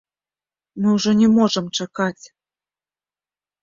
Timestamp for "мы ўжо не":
0.81-1.29